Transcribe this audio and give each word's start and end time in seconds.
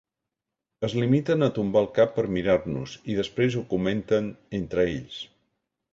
Es 0.87 0.95
limiten 0.99 1.47
a 1.47 1.49
tombar 1.57 1.83
el 1.85 1.91
cap 1.99 2.15
per 2.17 2.25
mirar-nos 2.37 2.95
i 3.15 3.19
després 3.21 3.59
ho 3.61 3.65
comenten 3.75 4.33
entre 4.61 4.87
ells. 4.97 5.25